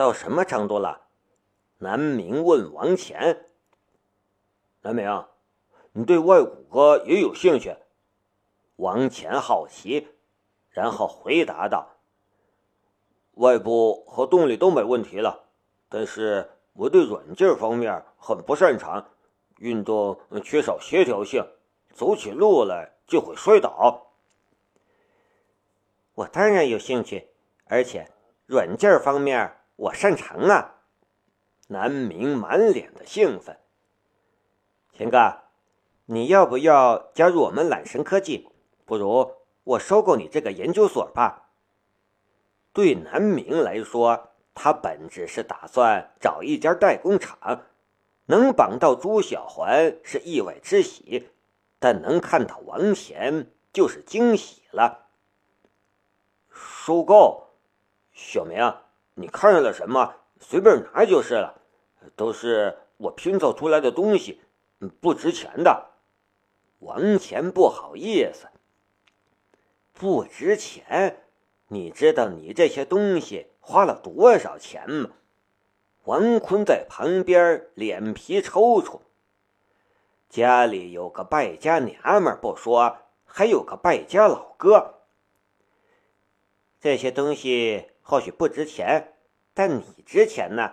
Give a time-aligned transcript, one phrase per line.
[0.00, 1.02] 到什么程度了？
[1.76, 3.44] 南明问王乾。
[4.80, 5.26] 南明，
[5.92, 7.76] 你对外骨骼也有兴趣？
[8.76, 10.08] 王乾好奇，
[10.70, 11.96] 然后回答道
[13.36, 15.44] ：“外部和动力都没问题了，
[15.90, 19.06] 但是我对软件方面很不擅长，
[19.58, 21.46] 运动缺少协调性，
[21.92, 24.06] 走起路来就会摔倒。”
[26.16, 27.28] 我当然有兴趣，
[27.66, 28.10] 而且
[28.46, 30.74] 软件方面我擅长啊！
[31.68, 33.58] 南明满脸的兴奋。
[34.92, 35.38] 钱哥，
[36.04, 38.50] 你要不要加入我们揽神科技？
[38.84, 41.48] 不如我收购你这个研究所吧。
[42.74, 47.62] 对南明来说，他本质是打算找一家代工厂，
[48.26, 51.30] 能绑到朱小环是意外之喜，
[51.78, 55.06] 但能看到王贤就是惊喜了。
[56.50, 57.54] 收购，
[58.12, 58.74] 小明，
[59.20, 60.14] 你看上了什么？
[60.40, 61.60] 随便拿就是了，
[62.16, 64.40] 都是我拼凑出来的东西，
[65.00, 65.90] 不值钱的。
[66.78, 68.48] 王钱不好意思。
[69.92, 71.22] 不值钱？
[71.68, 75.10] 你知道你这些东西花了多少钱吗？
[76.04, 79.02] 王坤在旁边脸皮抽抽。
[80.30, 82.96] 家里有个败家娘们不说，
[83.26, 84.94] 还有个败家老哥。
[86.80, 89.12] 这些东西或许不值钱，
[89.54, 90.72] 但你值钱呢。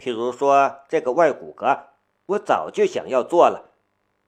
[0.00, 1.78] 譬如说这个外骨骼，
[2.26, 3.70] 我早就想要做了，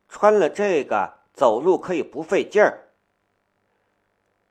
[0.09, 2.91] 穿了这个走路可以不费劲儿。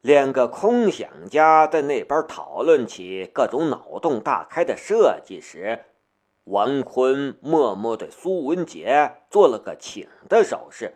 [0.01, 5.85] 两个空想家在那边讨论起各种脑洞大开的设计时，
[6.43, 10.95] 王坤默默对苏文杰做了个请的手势。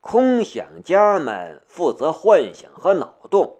[0.00, 3.57] 空想家们负责幻想和脑洞，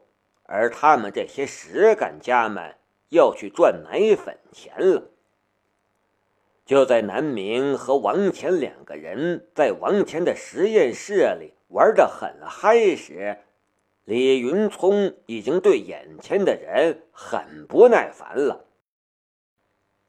[0.50, 2.74] 而他们这些实干家们
[3.10, 5.10] 要去赚奶粉钱了。
[6.64, 13.38] 就在南明和王乾两个人在王乾的实验室里玩得很嗨时，
[14.04, 18.64] 李云聪已经对眼前的人很不耐烦了。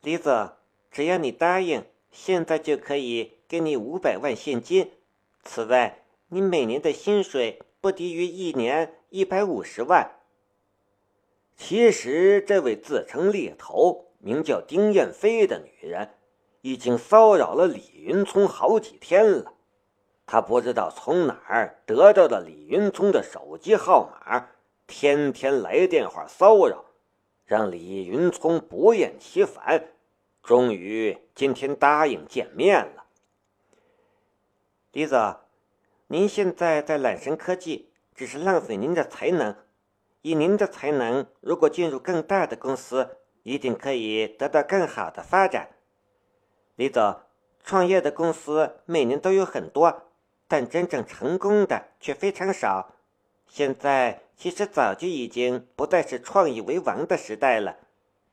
[0.01, 0.53] 李总，
[0.89, 4.91] 只要你答应，现在就可以给你五百万现金。
[5.43, 10.18] 此外，你每年的薪水不低于一年一百五十万。
[11.61, 16.09] 其实，这位自称猎头、名叫丁艳飞的女人，
[16.61, 19.53] 已经骚扰了李云聪好几天了。
[20.25, 24.47] 她不知道从哪儿得到的李云聪的手机号码，
[24.87, 26.85] 天天来电话骚扰，
[27.45, 29.89] 让李云聪不厌其烦。
[30.41, 33.03] 终于今天答应见面了。
[34.93, 35.35] 李总，
[36.07, 39.55] 您现在在揽神科技，只是浪费您的才能。
[40.21, 45.69] 以您的才能，如果进入更大的公司，一定可以得到更好的发展。
[46.75, 47.21] 李总，
[47.63, 50.03] 创业的公司每年都有很多。
[50.51, 52.95] 但真正成功的却非常少。
[53.45, 57.77] 现在其实早就已经不再是创意为王的时代了。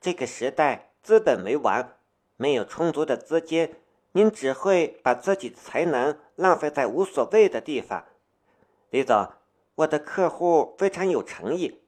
[0.01, 1.93] 这个时代资本为王，
[2.39, 3.75] 没有充足的资金，
[4.13, 8.07] 您只会把自己的才能浪费在无所谓的地方。
[8.89, 9.29] 李总，
[9.77, 11.81] 我的客户非常有诚意，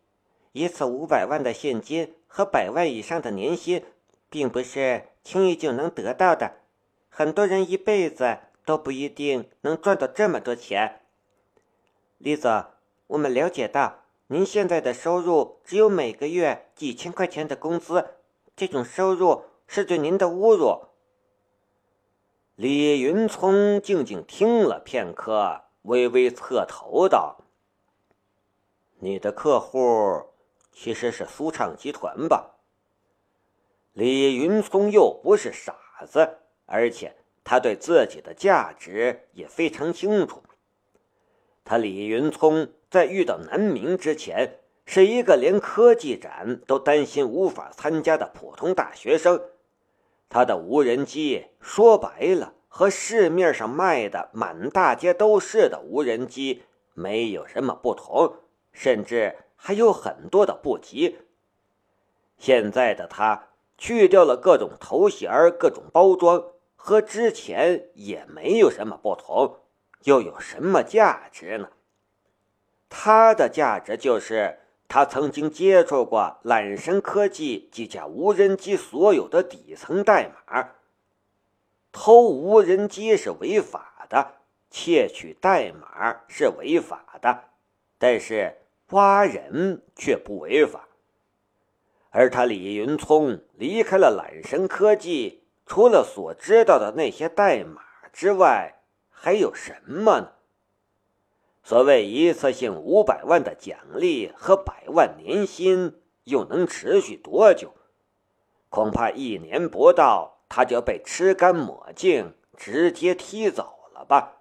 [0.52, 3.84] 一次五百万的现金和百万以上的年薪，
[4.30, 6.58] 并不是轻易就能得到的。
[7.10, 8.38] 很多人一辈子。
[8.68, 11.00] 都不一定能赚到这么多钱，
[12.18, 12.66] 李总，
[13.06, 18.04] 我们了解到您现在的收入只有每个月几千块钱的工资，
[18.54, 20.88] 这种收入是对您的侮辱。
[22.56, 27.38] 李云聪静静听了片刻，微微侧头道
[28.98, 30.24] ：“你的客户
[30.72, 32.56] 其实是苏畅集团吧？”
[33.94, 35.76] 李云聪又不是傻
[36.06, 37.14] 子，而且。
[37.50, 40.42] 他对自己的价值也非常清楚。
[41.64, 49.40] 他李云聪在遇到南明之前，是一个连科技展都担心无法参加的普通大学生。
[50.28, 58.34] 他的无人机说白了，和市面上卖的满大街都是的无人机没有什么不同，
[58.72, 61.18] 甚至还有很多的不及。
[62.36, 66.44] 现在的他去掉了各种头衔、各种包装。
[66.80, 69.58] 和之前也没有什么不同，
[70.04, 71.70] 又有什么价值呢？
[72.88, 80.70] 他的价值就是他曾经接触过揽神科技几架无人机所有的底层代码。
[81.90, 84.36] 偷无人机是违法的，
[84.70, 87.47] 窃取代码是违法的，
[87.98, 88.56] 但是
[88.90, 90.88] 挖人却不违法。
[92.10, 98.80] 而他李云聪离开了揽神科技，除了所知道的那些代码之外，
[99.10, 100.32] 还有什么呢？
[101.62, 107.74] 所谓一次性五百万的奖励和百万年薪，又能持续多久？
[108.70, 114.36] 恐怕一年不到，他就被吃干抹净，直接踢走了吧？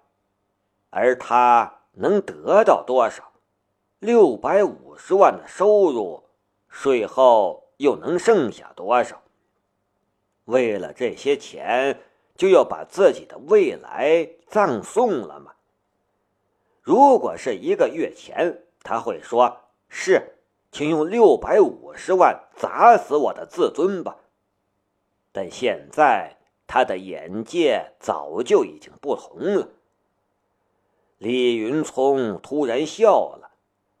[0.88, 3.27] 而他能得到多少？
[4.00, 6.22] 六百五十万的收入，
[6.68, 9.22] 税后又能剩下多少？
[10.44, 12.00] 为了这些钱，
[12.36, 15.54] 就要把自己的未来葬送了吗？
[16.80, 20.36] 如果是一个月前，他会说：“是，
[20.70, 24.18] 请用六百五十万砸死我的自尊吧。”
[25.32, 26.36] 但现在，
[26.68, 29.68] 他的眼界早就已经不同了。
[31.18, 33.47] 李云聪突然笑了，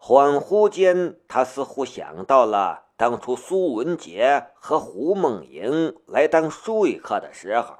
[0.00, 7.74] 恍惚间，他似乎想到了当初苏文杰和胡梦莹来当说客的时候。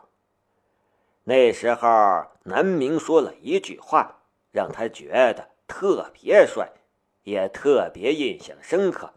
[1.24, 4.16] 那时候，南明说了一句话。
[4.50, 6.72] 让他觉得特别帅，
[7.22, 9.12] 也特别印象深刻。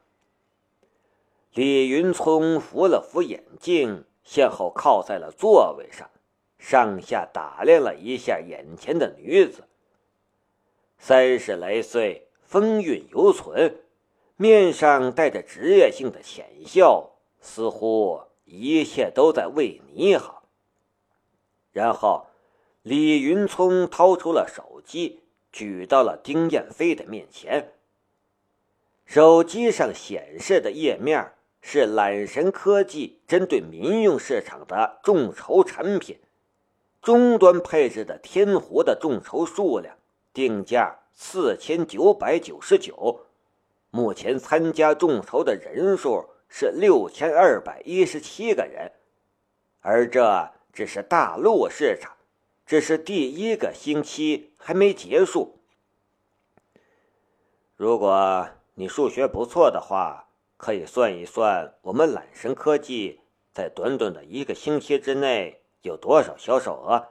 [1.54, 6.10] 李云聪扶了扶眼镜，向后靠在了座位上，
[6.60, 9.64] 上下打量了一下眼前的女子。
[11.00, 13.80] 三十来岁，风韵犹存，
[14.36, 20.44] 面上带着职业性的浅笑，似乎一切都在为你好。
[21.72, 22.28] 然后，
[22.82, 25.22] 李云聪掏出了手机。
[25.54, 27.74] 举到了丁燕飞的面前。
[29.06, 36.20] 手机上显示的页面是揽神科技针对民用市场的众筹产品，
[37.02, 39.98] 终端配置的天湖的众筹数量
[40.34, 43.26] 定价四千九百九十九，
[43.90, 48.92] 目前参加众筹的人数是六千二百一十七个人，
[49.82, 52.18] 而这只是大陆市场。
[52.66, 55.60] 这是第一个星期还没结束。
[57.76, 63.20] 如果你数学不错的话，可以算一算我们揽神科技
[63.52, 67.10] 在短短的一个星期之内有多少销售额，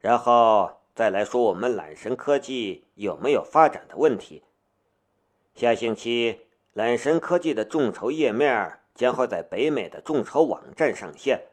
[0.00, 4.44] 然后再来说我们揽神科技有没有发展的问题。
[5.54, 6.40] 下星期，
[6.72, 11.48] 揽神科技的众筹页面将会在北美的众筹网站上线，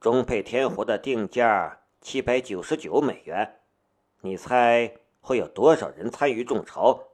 [0.00, 1.78] 中配天湖的定价。
[2.00, 3.60] 七百九十九美元，
[4.22, 7.12] 你猜会有多少人参与众筹？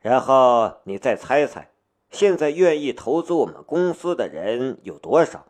[0.00, 1.70] 然后你再猜猜，
[2.08, 5.44] 现在愿意投资我们公司的人有多少？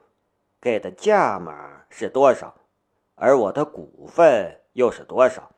[0.60, 2.56] 给的价码是多少？
[3.14, 5.52] 而我的股份又是多少？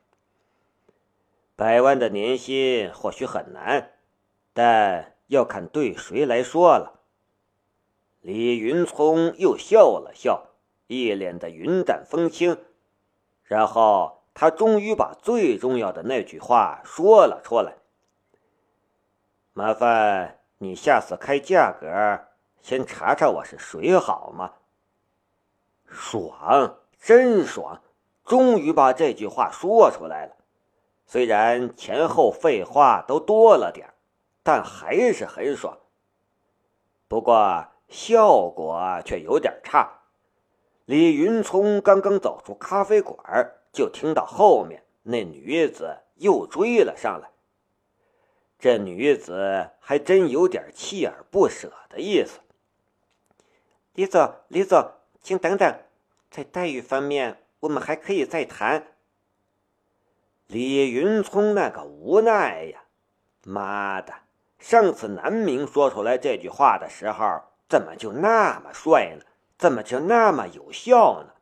[1.56, 3.92] 百万的年薪或许很难，
[4.52, 7.00] 但要看对谁来说了。
[8.20, 10.46] 李云聪又笑了笑。
[10.92, 12.58] 一脸的云淡风轻，
[13.44, 17.76] 然后他终于把最重要的那句话说了出来
[19.54, 21.86] ：“麻烦你下次开价格，
[22.60, 24.54] 先查查我是谁好吗？”
[25.86, 27.80] 爽，真爽！
[28.30, 30.36] 终于把这句话说出来了，
[31.04, 33.92] 虽然前后废话都多了点
[34.44, 35.76] 但还是很爽。
[37.08, 40.02] 不过效果却有点差。
[40.84, 47.30] 李云聪刚刚走出咖啡馆，就听到后面那女子又追了上来。
[48.60, 52.38] 这女子还真有点锲而不舍的意思。
[53.94, 54.88] 李总，李总，
[55.20, 55.80] 请等等，
[56.30, 58.88] 在待遇方面，我们还可以再谈。
[60.46, 62.84] 李云聪那个无奈呀！
[63.44, 64.12] 妈的，
[64.58, 69.24] 上次南明说出来这句话的时候，怎么就那么帅呢？
[69.56, 71.34] 怎么就那么有效呢？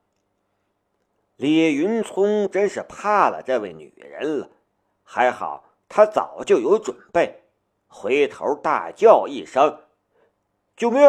[1.36, 4.50] 李云聪真是怕了这位女人了。
[5.04, 7.44] 还好他早就有准备，
[7.86, 9.82] 回头大叫一声
[10.76, 11.00] ：“救命！”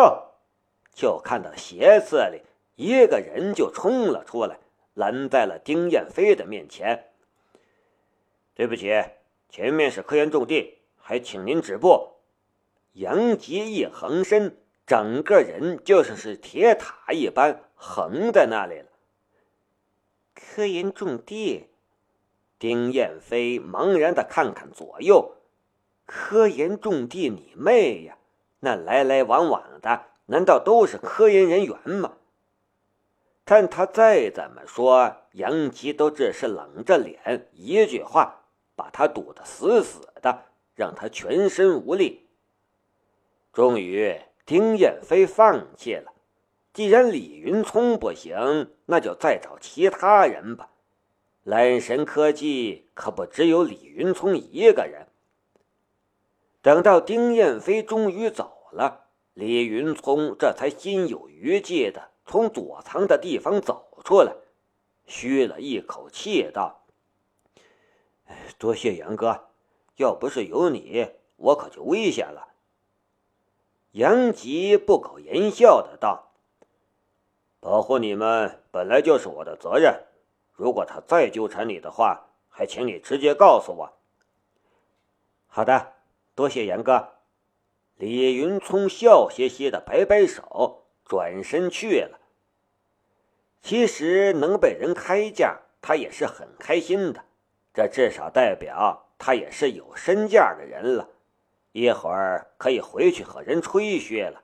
[0.93, 2.43] 就看到斜刺里
[2.75, 4.59] 一个人就冲了出来，
[4.99, 7.05] 拦在了丁彦飞的面前。
[8.53, 8.91] 对不起，
[9.47, 12.15] 前面是科研重地，还请您止步。
[12.93, 14.57] 杨吉一横身。
[14.85, 18.87] 整个人就像是铁塔一般横在那里了。
[20.33, 21.67] 科研重地，
[22.57, 25.35] 丁彦飞茫然的看看左右，
[26.07, 28.17] 科研重地你妹呀！
[28.61, 32.17] 那来来往往的，难道都是科研人员吗？
[33.51, 40.43] 但他再怎么说，杨吉都只是冷着脸，一句话把他堵得死死的，
[40.75, 42.27] 让他全身无力。
[43.51, 44.21] 终于。
[44.45, 46.11] 丁彦飞放弃了。
[46.73, 50.71] 既然李云聪不行，那就再找其他人吧。
[51.43, 55.07] 蓝神科技可不只有李云聪一个人。
[56.63, 64.35] 等到丁彦飞终于走了，李云聪这才心有余悸的从躲藏的地方走出来，
[65.07, 66.85] 吁了一口气道
[68.59, 69.47] ：“多谢杨哥，
[69.95, 72.49] 要不是有你，我可就危险了。”
[73.93, 76.31] 杨吉不苟言笑的道
[77.59, 80.05] ：“保护你们本来就是我的责任。”
[80.53, 83.93] 如果他再纠缠你的话，还请你直接告诉我。
[85.47, 85.93] 好的，
[86.35, 87.13] 多谢杨哥。
[87.95, 92.18] 李云聪笑嘻嘻的摆摆手，转身去了。
[93.61, 97.23] 其实能被人开价，他也是很开心的。
[97.73, 101.09] 这至少代表他也是有身价的人了。
[101.71, 104.41] 一会儿可以回去和人吹嘘了。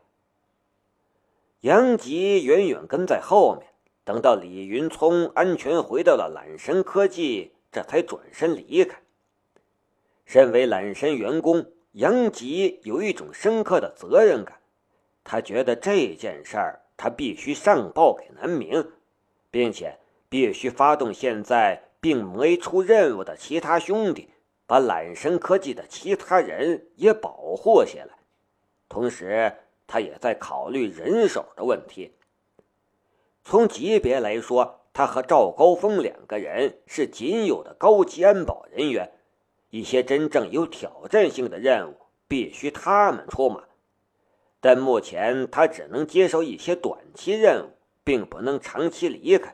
[1.62, 3.72] 杨吉远远跟在后面。
[4.04, 9.02] 等到李云聪安全回到了揽神科技，这才转身离开。
[10.26, 14.60] 身为揽神员工，杨吉有一种深刻的责任感。
[15.24, 18.92] 他觉得这件事儿，他必须上报给南明，
[19.56, 19.98] 并且
[20.28, 24.28] 必须发动现在并没出任务的其他兄弟，
[24.68, 28.18] 把揽神科技的其他人也保护下来。
[28.90, 29.54] 同时，
[29.88, 32.12] 他也在考虑人手的问题。
[33.46, 39.10] 从级别来说，他和赵高峰两个人是仅有的高级安保人员。
[39.70, 41.96] 一些真正有挑战性的任务，
[42.28, 43.64] 必须他们出马。
[44.60, 47.70] 但目前他只能接受一些短期任务，
[48.06, 49.54] 并不能长期离开，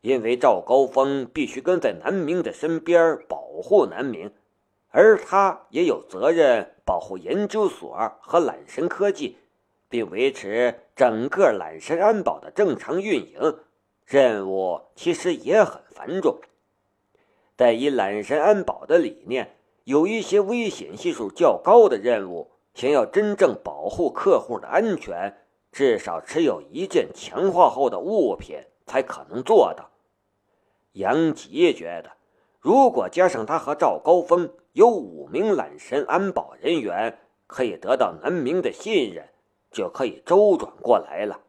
[0.00, 4.30] 因为赵高峰必须跟在南明的身边保护南明，
[4.90, 9.38] 而他也有责任保护研究所和揽神科技。
[9.90, 13.58] 并维持整个揽神安保的正常运营，
[14.06, 16.38] 任务其实也很繁重。
[17.56, 25.36] 但以揽神安保的理念，有一些危险系数较高的任务，想要真正保护客户的安全，
[25.72, 29.90] 至少持有一件强化后的物品才可能做到。
[30.92, 32.10] 杨吉觉得，
[32.58, 39.28] 如果加上他和赵高峰有五名揽神安保人员，可以得到南明的信任。
[39.72, 41.42] 就可以周转过来了。